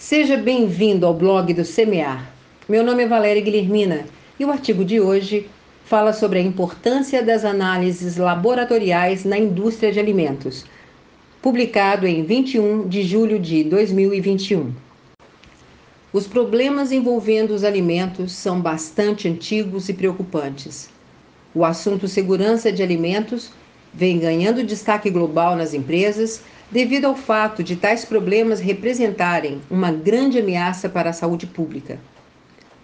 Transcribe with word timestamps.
Seja 0.00 0.38
bem-vindo 0.38 1.04
ao 1.04 1.12
blog 1.12 1.52
do 1.52 1.62
Semear. 1.62 2.32
Meu 2.66 2.82
nome 2.82 3.02
é 3.02 3.06
Valéria 3.06 3.42
Guilhermina 3.42 4.06
e 4.38 4.44
o 4.46 4.50
artigo 4.50 4.82
de 4.82 4.98
hoje 4.98 5.46
fala 5.84 6.14
sobre 6.14 6.38
a 6.38 6.42
importância 6.42 7.22
das 7.22 7.44
análises 7.44 8.16
laboratoriais 8.16 9.26
na 9.26 9.36
indústria 9.36 9.92
de 9.92 10.00
alimentos, 10.00 10.64
publicado 11.42 12.06
em 12.06 12.24
21 12.24 12.88
de 12.88 13.02
julho 13.02 13.38
de 13.38 13.62
2021. 13.62 14.72
Os 16.14 16.26
problemas 16.26 16.92
envolvendo 16.92 17.50
os 17.50 17.62
alimentos 17.62 18.32
são 18.32 18.58
bastante 18.58 19.28
antigos 19.28 19.90
e 19.90 19.92
preocupantes. 19.92 20.88
O 21.54 21.62
assunto 21.62 22.08
segurança 22.08 22.72
de 22.72 22.82
alimentos 22.82 23.50
vem 23.92 24.18
ganhando 24.18 24.62
destaque 24.62 25.10
global 25.10 25.56
nas 25.56 25.74
empresas 25.74 26.42
devido 26.70 27.06
ao 27.06 27.16
fato 27.16 27.62
de 27.64 27.76
tais 27.76 28.04
problemas 28.04 28.60
representarem 28.60 29.60
uma 29.70 29.90
grande 29.90 30.38
ameaça 30.38 30.88
para 30.88 31.10
a 31.10 31.12
saúde 31.12 31.46
pública. 31.46 31.98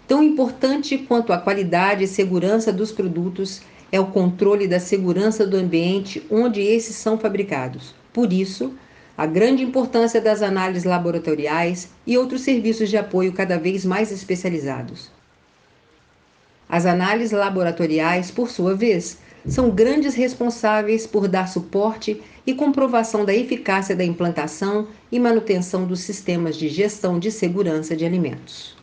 Tão 0.07 0.21
importante 0.21 0.97
quanto 0.97 1.33
a 1.33 1.37
qualidade 1.37 2.03
e 2.03 2.07
segurança 2.07 2.71
dos 2.71 2.91
produtos 2.91 3.61
é 3.91 3.99
o 3.99 4.07
controle 4.07 4.67
da 4.67 4.79
segurança 4.79 5.45
do 5.45 5.57
ambiente 5.57 6.25
onde 6.29 6.61
esses 6.61 6.95
são 6.95 7.17
fabricados. 7.17 7.95
Por 8.11 8.31
isso, 8.33 8.73
a 9.17 9.25
grande 9.25 9.63
importância 9.63 10.21
das 10.21 10.41
análises 10.41 10.83
laboratoriais 10.83 11.89
e 12.05 12.17
outros 12.17 12.41
serviços 12.41 12.89
de 12.89 12.97
apoio 12.97 13.33
cada 13.33 13.57
vez 13.57 13.83
mais 13.83 14.11
especializados. 14.11 15.09
As 16.69 16.85
análises 16.85 17.31
laboratoriais, 17.31 18.29
por 18.29 18.49
sua 18.49 18.75
vez, 18.75 19.19
são 19.47 19.69
grandes 19.69 20.13
responsáveis 20.13 21.07
por 21.07 21.27
dar 21.27 21.47
suporte 21.47 22.21
e 22.45 22.53
comprovação 22.53 23.23
da 23.23 23.33
eficácia 23.33 23.95
da 23.95 24.03
implantação 24.03 24.87
e 25.11 25.19
manutenção 25.19 25.85
dos 25.85 26.01
sistemas 26.01 26.57
de 26.57 26.67
gestão 26.67 27.17
de 27.17 27.31
segurança 27.31 27.95
de 27.95 28.05
alimentos. 28.05 28.75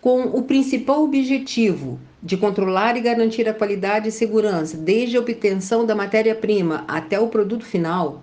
Com 0.00 0.24
o 0.26 0.42
principal 0.42 1.02
objetivo 1.02 1.98
de 2.22 2.36
controlar 2.36 2.96
e 2.96 3.00
garantir 3.00 3.48
a 3.48 3.54
qualidade 3.54 4.08
e 4.08 4.12
segurança 4.12 4.76
desde 4.76 5.16
a 5.16 5.20
obtenção 5.20 5.84
da 5.84 5.94
matéria-prima 5.94 6.84
até 6.86 7.18
o 7.18 7.28
produto 7.28 7.64
final, 7.64 8.22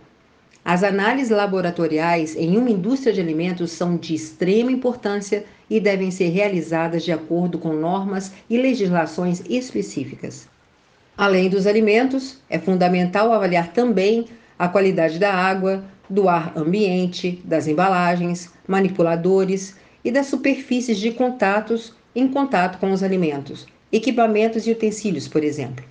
as 0.64 0.84
análises 0.84 1.32
laboratoriais 1.32 2.36
em 2.36 2.58
uma 2.58 2.70
indústria 2.70 3.14
de 3.14 3.20
alimentos 3.20 3.72
são 3.72 3.98
de 3.98 4.14
extrema 4.14 4.72
importância 4.72 5.46
e 5.70 5.80
devem 5.80 6.12
ser 6.12 6.30
realizadas 6.30 7.04
de 7.04 7.12
acordo 7.12 7.58
com 7.58 7.74
normas 7.74 8.34
e 8.50 8.58
legislações 8.58 9.42
específicas. 9.50 10.48
Além 11.20 11.50
dos 11.50 11.68
alimentos, 11.68 12.38
é 12.50 12.58
fundamental 12.58 13.34
avaliar 13.34 13.74
também 13.74 14.28
a 14.58 14.70
qualidade 14.70 15.20
da 15.20 15.34
água, 15.34 15.84
do 16.10 16.30
ar 16.30 16.58
ambiente, 16.58 17.42
das 17.44 17.68
embalagens, 17.68 18.50
manipuladores 18.66 19.76
e 20.02 20.12
das 20.12 20.28
superfícies 20.28 20.98
de 20.98 21.12
contatos 21.12 21.94
em 22.16 22.26
contato 22.26 22.80
com 22.80 22.94
os 22.94 23.04
alimentos, 23.04 23.68
equipamentos 23.92 24.66
e 24.66 24.72
utensílios, 24.72 25.28
por 25.28 25.44
exemplo. 25.44 25.84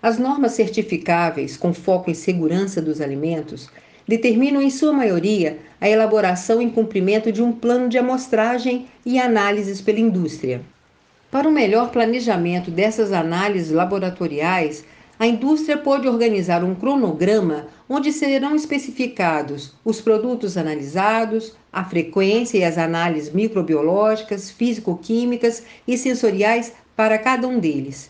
As 0.00 0.16
normas 0.16 0.52
certificáveis 0.52 1.56
com 1.56 1.74
foco 1.74 2.08
em 2.08 2.14
segurança 2.14 2.80
dos 2.80 3.00
alimentos 3.00 3.68
determinam, 4.06 4.62
em 4.62 4.70
sua 4.70 4.92
maioria, 4.92 5.58
a 5.80 5.88
elaboração 5.88 6.62
e 6.62 6.70
cumprimento 6.70 7.32
de 7.32 7.42
um 7.42 7.50
plano 7.50 7.88
de 7.88 7.98
amostragem 7.98 8.86
e 9.04 9.18
análises 9.18 9.80
pela 9.80 9.98
indústria. 9.98 10.60
Para 11.30 11.48
um 11.48 11.52
melhor 11.52 11.90
planejamento 11.90 12.72
dessas 12.72 13.12
análises 13.12 13.70
laboratoriais, 13.70 14.84
a 15.16 15.28
indústria 15.28 15.78
pode 15.78 16.08
organizar 16.08 16.64
um 16.64 16.74
cronograma 16.74 17.68
onde 17.88 18.12
serão 18.12 18.56
especificados 18.56 19.72
os 19.84 20.00
produtos 20.00 20.56
analisados, 20.56 21.54
a 21.72 21.84
frequência 21.84 22.58
e 22.58 22.64
as 22.64 22.76
análises 22.76 23.32
microbiológicas, 23.32 24.50
físico-químicas 24.50 25.62
e 25.86 25.96
sensoriais 25.96 26.72
para 26.96 27.16
cada 27.16 27.46
um 27.46 27.60
deles 27.60 28.08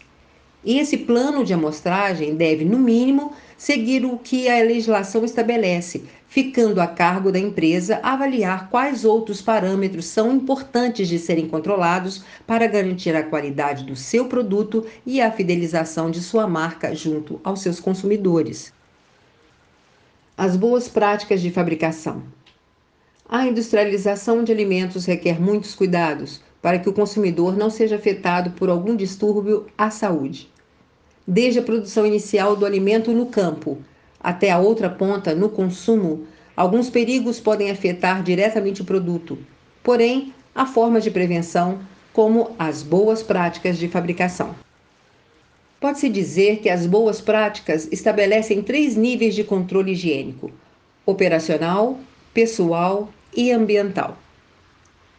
esse 0.64 0.96
plano 0.98 1.44
de 1.44 1.54
amostragem 1.54 2.34
deve, 2.34 2.64
no 2.64 2.78
mínimo, 2.78 3.32
seguir 3.56 4.04
o 4.04 4.18
que 4.18 4.48
a 4.48 4.62
legislação 4.62 5.24
estabelece, 5.24 6.04
ficando 6.28 6.80
a 6.80 6.86
cargo 6.86 7.32
da 7.32 7.38
empresa 7.38 7.98
avaliar 8.02 8.68
quais 8.70 9.04
outros 9.04 9.40
parâmetros 9.42 10.04
são 10.06 10.32
importantes 10.32 11.08
de 11.08 11.18
serem 11.18 11.48
controlados 11.48 12.22
para 12.46 12.66
garantir 12.66 13.16
a 13.16 13.22
qualidade 13.22 13.84
do 13.84 13.96
seu 13.96 14.26
produto 14.26 14.86
e 15.04 15.20
a 15.20 15.32
fidelização 15.32 16.10
de 16.10 16.20
sua 16.20 16.46
marca 16.46 16.94
junto 16.94 17.40
aos 17.42 17.60
seus 17.60 17.80
consumidores. 17.80 18.72
As 20.36 20.56
boas 20.56 20.88
práticas 20.88 21.40
de 21.40 21.50
fabricação. 21.50 22.22
A 23.28 23.46
industrialização 23.46 24.42
de 24.42 24.52
alimentos 24.52 25.04
requer 25.06 25.40
muitos 25.40 25.74
cuidados 25.74 26.40
para 26.60 26.78
que 26.78 26.88
o 26.88 26.92
consumidor 26.92 27.56
não 27.56 27.70
seja 27.70 27.96
afetado 27.96 28.50
por 28.52 28.68
algum 28.68 28.94
distúrbio 28.94 29.66
à 29.76 29.90
saúde 29.90 30.50
desde 31.30 31.60
a 31.60 31.62
produção 31.62 32.04
inicial 32.04 32.56
do 32.56 32.66
alimento 32.66 33.12
no 33.12 33.26
campo 33.26 33.78
até 34.18 34.50
a 34.50 34.58
outra 34.58 34.90
ponta 34.90 35.32
no 35.32 35.48
consumo, 35.48 36.26
alguns 36.56 36.90
perigos 36.90 37.38
podem 37.38 37.70
afetar 37.70 38.22
diretamente 38.22 38.82
o 38.82 38.84
produto. 38.84 39.38
Porém, 39.80 40.34
há 40.52 40.66
formas 40.66 41.04
de 41.04 41.10
prevenção, 41.10 41.78
como 42.12 42.50
as 42.58 42.82
boas 42.82 43.22
práticas 43.22 43.78
de 43.78 43.88
fabricação. 43.88 44.56
Pode-se 45.80 46.08
dizer 46.08 46.58
que 46.58 46.68
as 46.68 46.84
boas 46.84 47.20
práticas 47.20 47.88
estabelecem 47.92 48.60
três 48.60 48.96
níveis 48.96 49.34
de 49.34 49.44
controle 49.44 49.92
higiênico: 49.92 50.50
operacional, 51.06 51.98
pessoal 52.34 53.08
e 53.34 53.52
ambiental. 53.52 54.18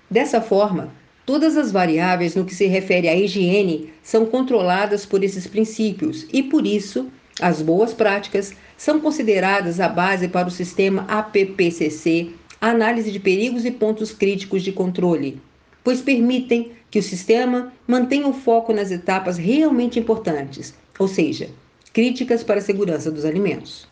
Dessa 0.10 0.42
forma, 0.42 0.92
Todas 1.32 1.56
as 1.56 1.72
variáveis 1.72 2.36
no 2.36 2.44
que 2.44 2.54
se 2.54 2.66
refere 2.66 3.08
à 3.08 3.16
higiene 3.16 3.94
são 4.04 4.26
controladas 4.26 5.06
por 5.06 5.24
esses 5.24 5.48
princípios 5.48 6.28
e, 6.30 6.44
por 6.44 6.68
isso, 6.68 7.10
as 7.40 7.62
boas 7.62 7.94
práticas 7.94 8.52
são 8.76 9.00
consideradas 9.00 9.80
a 9.80 9.88
base 9.88 10.28
para 10.28 10.50
o 10.50 10.52
sistema 10.52 11.06
APPCC, 11.08 12.32
análise 12.60 13.10
de 13.10 13.18
perigos 13.18 13.64
e 13.64 13.72
pontos 13.72 14.12
críticos 14.12 14.62
de 14.62 14.74
controle, 14.74 15.42
pois 15.86 16.02
permitem 16.02 16.74
que 16.90 17.00
o 17.00 17.04
sistema 17.04 17.72
mantenha 17.88 18.28
o 18.28 18.34
foco 18.34 18.74
nas 18.74 18.92
etapas 18.92 19.38
realmente 19.38 19.98
importantes, 19.98 20.74
ou 21.00 21.08
seja, 21.08 21.50
críticas 21.94 22.44
para 22.44 22.60
a 22.60 22.62
segurança 22.62 23.10
dos 23.10 23.24
alimentos. 23.24 23.88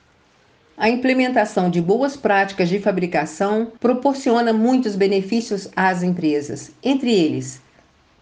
A 0.82 0.90
implementação 0.90 1.70
de 1.70 1.82
boas 1.82 2.16
práticas 2.16 2.70
de 2.70 2.80
fabricação 2.80 3.74
proporciona 3.82 4.54
muitos 4.54 4.96
benefícios 4.96 5.68
às 5.76 6.04
empresas, 6.04 6.72
entre 6.82 7.12
eles, 7.12 7.62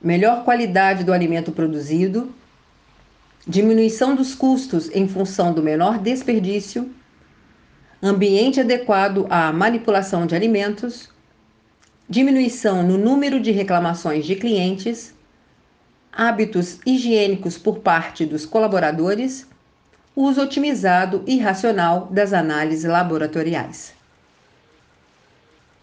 melhor 0.01 0.44
qualidade 0.44 1.03
do 1.03 1.13
alimento 1.13 1.51
produzido, 1.51 2.34
diminuição 3.47 4.16
dos 4.16 4.34
custos 4.34 4.90
em 4.90 5.07
função 5.07 5.53
do 5.53 5.62
menor 5.62 6.00
desperdício, 6.00 6.90
ambiente 8.01 8.59
adequado 8.59 9.28
à 9.29 9.53
manipulação 9.53 10.25
de 10.25 10.35
alimentos, 10.35 11.12
diminuição 12.09 12.81
no 12.81 12.97
número 12.97 13.40
de 13.40 13.51
reclamações 13.51 14.25
de 14.25 14.35
clientes, 14.35 15.13
hábitos 16.12 16.79
higiênicos 16.84 17.56
por 17.56 17.81
parte 17.81 18.25
dos 18.25 18.47
colaboradores 18.47 19.47
uso 20.17 20.41
otimizado 20.41 21.23
e 21.28 21.38
racional 21.38 22.07
das 22.09 22.33
análises 22.33 22.85
laboratoriais. 22.85 23.94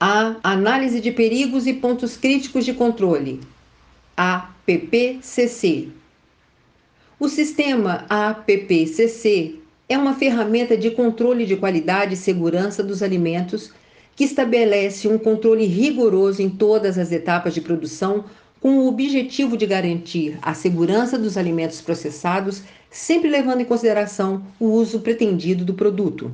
A 0.01 0.35
análise 0.43 1.01
de 1.01 1.13
perigos 1.13 1.69
e 1.69 1.73
pontos 1.73 2.17
críticos 2.17 2.65
de 2.65 2.75
controle, 2.75 3.41
APPCC. 4.17 5.89
O 7.21 7.29
sistema 7.29 8.05
APPCC 8.09 9.61
é 9.89 9.97
uma 9.97 10.15
ferramenta 10.15 10.77
de 10.77 10.91
controle 10.91 11.47
de 11.47 11.55
qualidade 11.55 12.15
e 12.15 12.17
segurança 12.17 12.83
dos 12.83 13.05
alimentos 13.05 13.71
que 14.17 14.25
estabelece 14.25 15.07
um 15.07 15.17
controle 15.17 15.65
rigoroso 15.65 16.43
em 16.43 16.51
todas 16.51 16.99
as 16.99 17.13
etapas 17.13 17.55
de 17.55 17.61
produção 17.61 18.25
com 18.61 18.79
o 18.79 18.89
objetivo 18.89 19.57
de 19.57 19.67
garantir 19.67 20.39
a 20.41 20.55
segurança 20.55 21.19
dos 21.19 21.37
alimentos 21.37 21.81
processados, 21.83 22.63
sempre 22.95 23.29
levando 23.29 23.61
em 23.61 23.65
consideração 23.65 24.47
o 24.59 24.67
uso 24.67 25.01
pretendido 25.01 25.65
do 25.65 25.75
produto. 25.75 26.31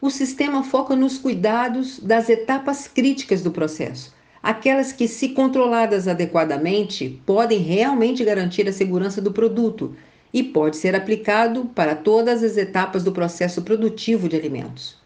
O 0.00 0.10
sistema 0.10 0.64
foca 0.64 0.96
nos 0.96 1.18
cuidados 1.18 2.00
das 2.00 2.28
etapas 2.28 2.88
críticas 2.88 3.42
do 3.42 3.52
processo, 3.52 4.12
aquelas 4.42 4.92
que, 4.92 5.06
se 5.06 5.28
controladas 5.28 6.08
adequadamente, 6.08 7.22
podem 7.24 7.60
realmente 7.60 8.24
garantir 8.24 8.68
a 8.68 8.72
segurança 8.72 9.22
do 9.22 9.30
produto 9.30 9.94
e 10.34 10.42
pode 10.42 10.76
ser 10.76 10.96
aplicado 10.96 11.66
para 11.66 11.94
todas 11.94 12.42
as 12.42 12.56
etapas 12.56 13.04
do 13.04 13.12
processo 13.12 13.62
produtivo 13.62 14.28
de 14.28 14.34
alimentos. 14.34 14.96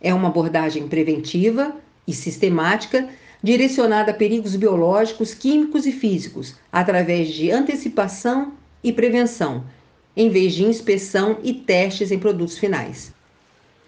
É 0.00 0.12
uma 0.12 0.28
abordagem 0.28 0.88
preventiva 0.88 1.72
e 2.04 2.12
sistemática 2.12 3.08
direcionada 3.40 4.10
a 4.10 4.14
perigos 4.14 4.56
biológicos, 4.56 5.34
químicos 5.34 5.86
e 5.86 5.92
físicos, 5.92 6.56
através 6.72 7.28
de 7.28 7.52
antecipação 7.52 8.52
e 8.82 8.92
prevenção, 8.92 9.64
em 10.16 10.28
vez 10.28 10.54
de 10.54 10.64
inspeção 10.64 11.38
e 11.42 11.52
testes 11.52 12.10
em 12.10 12.18
produtos 12.18 12.58
finais. 12.58 13.12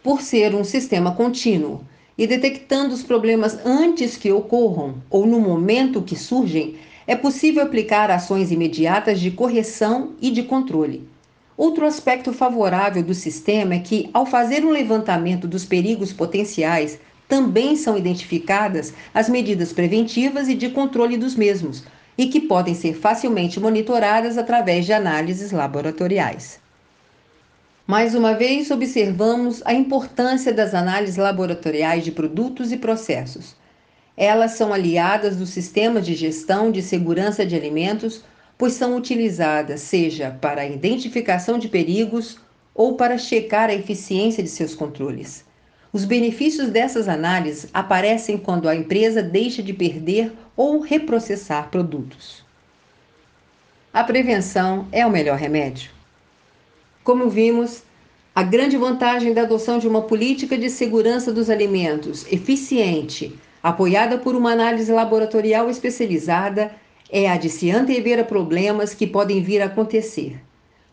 Por 0.02 0.20
ser 0.20 0.54
um 0.54 0.64
sistema 0.64 1.14
contínuo, 1.14 1.84
e 2.16 2.26
detectando 2.26 2.94
os 2.94 3.02
problemas 3.02 3.58
antes 3.64 4.16
que 4.16 4.30
ocorram 4.30 4.96
ou 5.08 5.26
no 5.26 5.40
momento 5.40 6.02
que 6.02 6.16
surgem, 6.16 6.76
é 7.06 7.16
possível 7.16 7.62
aplicar 7.62 8.10
ações 8.10 8.52
imediatas 8.52 9.20
de 9.20 9.30
correção 9.30 10.12
e 10.20 10.30
de 10.30 10.42
controle. 10.42 11.08
Outro 11.56 11.84
aspecto 11.84 12.32
favorável 12.32 13.02
do 13.02 13.14
sistema 13.14 13.74
é 13.74 13.78
que, 13.78 14.08
ao 14.12 14.24
fazer 14.24 14.64
um 14.64 14.70
levantamento 14.70 15.46
dos 15.46 15.64
perigos 15.64 16.12
potenciais, 16.12 16.98
também 17.28 17.76
são 17.76 17.96
identificadas 17.96 18.92
as 19.12 19.28
medidas 19.28 19.72
preventivas 19.72 20.48
e 20.48 20.54
de 20.54 20.68
controle 20.68 21.16
dos 21.16 21.34
mesmos, 21.34 21.84
e 22.16 22.26
que 22.26 22.40
podem 22.40 22.74
ser 22.74 22.94
facilmente 22.94 23.58
monitoradas 23.58 24.36
através 24.36 24.86
de 24.86 24.92
análises 24.92 25.50
laboratoriais. 25.50 26.60
Mais 27.86 28.14
uma 28.14 28.34
vez, 28.34 28.70
observamos 28.70 29.60
a 29.64 29.74
importância 29.74 30.52
das 30.52 30.74
análises 30.74 31.16
laboratoriais 31.16 32.04
de 32.04 32.12
produtos 32.12 32.70
e 32.70 32.76
processos. 32.76 33.56
Elas 34.16 34.52
são 34.52 34.72
aliadas 34.72 35.36
do 35.36 35.46
sistema 35.46 36.00
de 36.00 36.14
gestão 36.14 36.70
de 36.70 36.82
segurança 36.82 37.44
de 37.44 37.56
alimentos, 37.56 38.22
pois 38.56 38.74
são 38.74 38.96
utilizadas 38.96 39.80
seja 39.80 40.36
para 40.40 40.62
a 40.62 40.66
identificação 40.66 41.58
de 41.58 41.68
perigos 41.68 42.38
ou 42.74 42.94
para 42.94 43.18
checar 43.18 43.68
a 43.68 43.74
eficiência 43.74 44.42
de 44.42 44.48
seus 44.48 44.74
controles. 44.74 45.44
Os 45.92 46.06
benefícios 46.06 46.70
dessas 46.70 47.06
análises 47.06 47.68
aparecem 47.74 48.38
quando 48.38 48.66
a 48.66 48.74
empresa 48.74 49.22
deixa 49.22 49.62
de 49.62 49.74
perder 49.74 50.32
ou 50.56 50.80
reprocessar 50.80 51.68
produtos. 51.68 52.42
A 53.92 54.02
prevenção 54.02 54.88
é 54.90 55.04
o 55.04 55.10
melhor 55.10 55.36
remédio. 55.36 55.90
Como 57.04 57.28
vimos, 57.28 57.82
a 58.34 58.42
grande 58.42 58.78
vantagem 58.78 59.34
da 59.34 59.42
adoção 59.42 59.78
de 59.78 59.86
uma 59.86 60.00
política 60.00 60.56
de 60.56 60.70
segurança 60.70 61.30
dos 61.30 61.50
alimentos 61.50 62.24
eficiente, 62.32 63.38
apoiada 63.62 64.16
por 64.16 64.34
uma 64.34 64.52
análise 64.52 64.90
laboratorial 64.90 65.68
especializada, 65.68 66.74
é 67.10 67.28
a 67.28 67.36
de 67.36 67.50
se 67.50 67.70
antever 67.70 68.18
a 68.18 68.24
problemas 68.24 68.94
que 68.94 69.06
podem 69.06 69.42
vir 69.42 69.60
a 69.60 69.66
acontecer. 69.66 70.40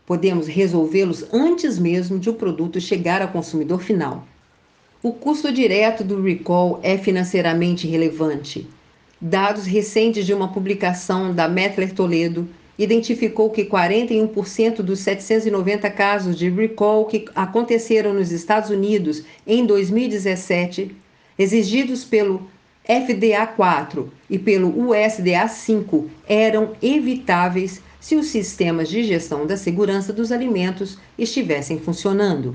Podemos 0.04 0.46
resolvê-los 0.46 1.24
antes 1.32 1.78
mesmo 1.78 2.18
de 2.18 2.28
o 2.28 2.34
produto 2.34 2.78
chegar 2.78 3.22
ao 3.22 3.28
consumidor 3.28 3.80
final. 3.80 4.26
O 5.02 5.14
custo 5.14 5.50
direto 5.50 6.04
do 6.04 6.20
recall 6.22 6.78
é 6.82 6.98
financeiramente 6.98 7.88
relevante. 7.88 8.68
Dados 9.18 9.64
recentes 9.64 10.26
de 10.26 10.34
uma 10.34 10.52
publicação 10.52 11.34
da 11.34 11.48
Metler 11.48 11.94
Toledo 11.94 12.46
identificou 12.78 13.48
que 13.48 13.64
41% 13.64 14.82
dos 14.82 14.98
790 15.00 15.90
casos 15.90 16.36
de 16.36 16.50
recall 16.50 17.06
que 17.06 17.24
aconteceram 17.34 18.12
nos 18.12 18.30
Estados 18.30 18.68
Unidos 18.68 19.22
em 19.46 19.64
2017, 19.64 20.94
exigidos 21.38 22.04
pelo 22.04 22.46
FDA4 22.86 24.06
e 24.28 24.38
pelo 24.38 24.70
USDA5, 24.70 26.08
eram 26.28 26.72
evitáveis 26.82 27.80
se 27.98 28.16
os 28.16 28.26
sistemas 28.26 28.90
de 28.90 29.02
gestão 29.02 29.46
da 29.46 29.56
segurança 29.56 30.12
dos 30.12 30.30
alimentos 30.30 30.98
estivessem 31.16 31.78
funcionando 31.80 32.54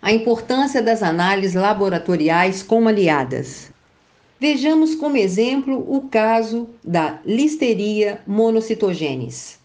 a 0.00 0.12
importância 0.12 0.82
das 0.82 1.02
análises 1.02 1.54
laboratoriais 1.54 2.62
como 2.62 2.88
aliadas. 2.88 3.70
Vejamos 4.38 4.94
como 4.94 5.16
exemplo 5.16 5.84
o 5.88 6.08
caso 6.08 6.68
da 6.84 7.20
Listeria 7.24 8.20
monocitogenes. 8.26 9.58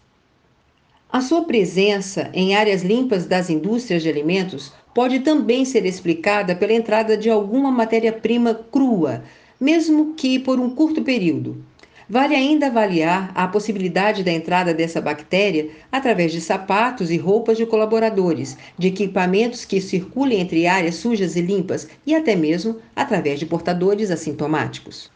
A 1.12 1.20
sua 1.20 1.44
presença 1.44 2.30
em 2.32 2.54
áreas 2.54 2.82
limpas 2.82 3.26
das 3.26 3.50
indústrias 3.50 4.02
de 4.02 4.08
alimentos 4.08 4.72
pode 4.94 5.20
também 5.20 5.64
ser 5.64 5.84
explicada 5.84 6.56
pela 6.56 6.72
entrada 6.72 7.16
de 7.16 7.28
alguma 7.28 7.70
matéria-prima 7.70 8.54
crua, 8.54 9.22
mesmo 9.60 10.14
que 10.14 10.38
por 10.38 10.58
um 10.58 10.70
curto 10.70 11.02
período. 11.02 11.62
Vale 12.08 12.34
ainda 12.34 12.66
avaliar 12.66 13.30
a 13.34 13.46
possibilidade 13.46 14.22
da 14.22 14.32
entrada 14.32 14.74
dessa 14.74 15.00
bactéria 15.00 15.70
através 15.90 16.32
de 16.32 16.40
sapatos 16.40 17.10
e 17.10 17.16
roupas 17.16 17.56
de 17.56 17.64
colaboradores, 17.64 18.56
de 18.76 18.88
equipamentos 18.88 19.64
que 19.64 19.80
circulem 19.80 20.40
entre 20.40 20.66
áreas 20.66 20.96
sujas 20.96 21.36
e 21.36 21.40
limpas 21.40 21.88
e 22.06 22.14
até 22.14 22.34
mesmo 22.34 22.76
através 22.94 23.38
de 23.38 23.46
portadores 23.46 24.10
assintomáticos. 24.10 25.10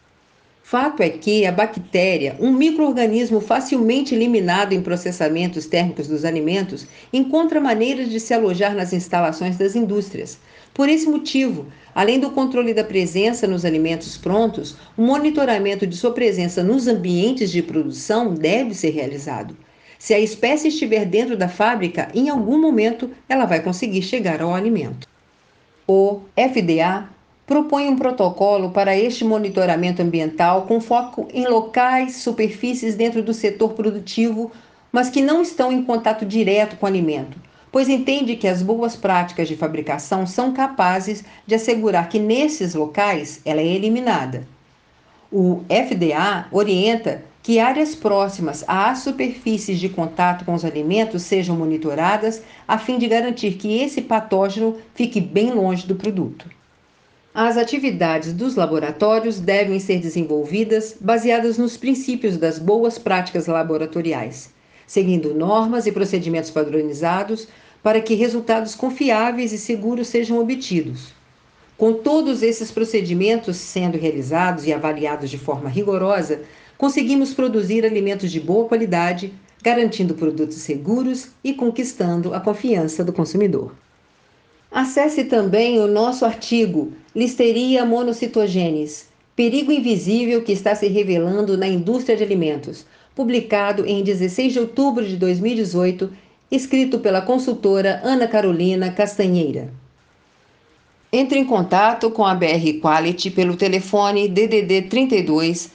Fato 0.63 1.01
é 1.01 1.09
que 1.09 1.45
a 1.45 1.51
bactéria, 1.51 2.35
um 2.41 2.51
microorganismo 2.51 3.39
facilmente 3.39 4.13
eliminado 4.13 4.73
em 4.73 4.81
processamentos 4.81 5.65
térmicos 5.65 6.09
dos 6.09 6.25
alimentos, 6.25 6.85
encontra 7.13 7.61
maneiras 7.61 8.09
de 8.09 8.19
se 8.19 8.33
alojar 8.33 8.75
nas 8.75 8.91
instalações 8.91 9.57
das 9.57 9.77
indústrias. 9.77 10.37
Por 10.73 10.89
esse 10.89 11.09
motivo, 11.09 11.65
Além 11.97 12.19
do 12.19 12.29
controle 12.29 12.75
da 12.75 12.83
presença 12.83 13.47
nos 13.47 13.65
alimentos 13.65 14.15
prontos, 14.17 14.75
o 14.95 15.01
monitoramento 15.01 15.87
de 15.87 15.97
sua 15.97 16.11
presença 16.11 16.61
nos 16.61 16.87
ambientes 16.87 17.49
de 17.49 17.63
produção 17.63 18.35
deve 18.35 18.75
ser 18.75 18.91
realizado. 18.91 19.57
Se 19.97 20.13
a 20.13 20.19
espécie 20.19 20.67
estiver 20.67 21.05
dentro 21.05 21.35
da 21.35 21.49
fábrica, 21.49 22.07
em 22.13 22.29
algum 22.29 22.61
momento 22.61 23.09
ela 23.27 23.45
vai 23.45 23.63
conseguir 23.63 24.03
chegar 24.03 24.43
ao 24.43 24.53
alimento. 24.53 25.07
O 25.87 26.19
FDA 26.35 27.09
propõe 27.47 27.87
um 27.87 27.95
protocolo 27.95 28.69
para 28.69 28.95
este 28.95 29.25
monitoramento 29.25 29.99
ambiental 29.99 30.67
com 30.67 30.79
foco 30.79 31.27
em 31.33 31.47
locais, 31.47 32.17
superfícies 32.17 32.93
dentro 32.93 33.23
do 33.23 33.33
setor 33.33 33.73
produtivo, 33.73 34.51
mas 34.91 35.09
que 35.09 35.23
não 35.23 35.41
estão 35.41 35.71
em 35.71 35.81
contato 35.81 36.27
direto 36.27 36.75
com 36.75 36.85
o 36.85 36.89
alimento, 36.89 37.41
pois 37.77 37.89
entende 37.89 38.35
que 38.35 38.47
as 38.47 38.63
boas 38.63 38.95
práticas 38.95 39.47
de 39.47 39.55
fabricação 39.55 40.25
são 40.25 40.51
capazes 40.51 41.23
de 41.45 41.53
assegurar 41.53 42.09
que 42.09 42.17
nesses 42.17 42.73
locais 42.73 43.39
ela 43.45 43.61
é 43.61 43.67
eliminada. 43.67 44.47
O 45.31 45.61
FDA 45.69 46.47
orienta 46.51 47.23
que 47.43 47.59
áreas 47.59 47.93
próximas 47.93 48.65
às 48.67 49.01
superfícies 49.01 49.79
de 49.79 49.89
contato 49.89 50.43
com 50.43 50.55
os 50.55 50.65
alimentos 50.65 51.21
sejam 51.21 51.55
monitoradas 51.55 52.41
a 52.67 52.79
fim 52.79 52.97
de 52.97 53.05
garantir 53.05 53.57
que 53.57 53.79
esse 53.79 54.01
patógeno 54.01 54.77
fique 54.95 55.21
bem 55.21 55.51
longe 55.51 55.85
do 55.85 55.93
produto. 55.93 56.49
As 57.31 57.57
atividades 57.57 58.33
dos 58.33 58.55
laboratórios 58.55 59.39
devem 59.39 59.79
ser 59.79 59.99
desenvolvidas 59.99 60.97
baseadas 60.99 61.59
nos 61.59 61.77
princípios 61.77 62.37
das 62.37 62.57
boas 62.57 62.97
práticas 62.97 63.45
laboratoriais, 63.45 64.49
seguindo 64.87 65.35
normas 65.35 65.85
e 65.85 65.91
procedimentos 65.91 66.49
padronizados 66.49 67.47
para 67.81 68.01
que 68.01 68.15
resultados 68.15 68.75
confiáveis 68.75 69.53
e 69.53 69.57
seguros 69.57 70.07
sejam 70.07 70.39
obtidos. 70.39 71.13
Com 71.77 71.93
todos 71.93 72.41
esses 72.41 72.71
procedimentos 72.71 73.57
sendo 73.57 73.97
realizados 73.97 74.65
e 74.65 74.73
avaliados 74.73 75.29
de 75.29 75.37
forma 75.37 75.69
rigorosa, 75.69 76.41
conseguimos 76.77 77.33
produzir 77.33 77.85
alimentos 77.85 78.31
de 78.31 78.39
boa 78.39 78.67
qualidade, 78.67 79.31
garantindo 79.61 80.15
produtos 80.15 80.57
seguros 80.57 81.29
e 81.43 81.53
conquistando 81.53 82.33
a 82.33 82.39
confiança 82.39 83.03
do 83.03 83.13
consumidor. 83.13 83.75
Acesse 84.71 85.25
também 85.25 85.79
o 85.79 85.87
nosso 85.87 86.25
artigo 86.25 86.93
Listeria 87.15 87.85
monocitogenes, 87.85 89.07
perigo 89.35 89.71
invisível 89.71 90.41
que 90.41 90.51
está 90.51 90.75
se 90.75 90.87
revelando 90.87 91.57
na 91.57 91.67
indústria 91.67 92.17
de 92.17 92.23
alimentos, 92.23 92.85
publicado 93.15 93.85
em 93.85 94.03
16 94.03 94.53
de 94.53 94.59
outubro 94.59 95.05
de 95.05 95.15
2018 95.15 96.11
escrito 96.51 96.99
pela 96.99 97.21
consultora 97.21 98.01
Ana 98.03 98.27
Carolina 98.27 98.91
Castanheira. 98.91 99.71
Entre 101.11 101.39
em 101.39 101.45
contato 101.45 102.11
com 102.11 102.25
a 102.25 102.35
BR 102.35 102.79
Quality 102.81 103.31
pelo 103.31 103.55
telefone 103.55 104.27
DDD 104.27 104.83
32 104.83 105.71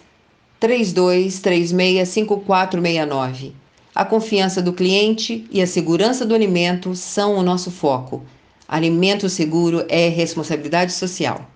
3236 0.60 2.08
5469. 2.08 3.52
A 3.94 4.04
confiança 4.04 4.62
do 4.62 4.72
cliente 4.72 5.46
e 5.50 5.60
a 5.60 5.66
segurança 5.66 6.24
do 6.24 6.34
alimento 6.34 6.94
são 6.94 7.36
o 7.36 7.42
nosso 7.42 7.70
foco. 7.70 8.22
Alimento 8.68 9.28
seguro 9.28 9.84
é 9.88 10.08
responsabilidade 10.08 10.92
social. 10.92 11.46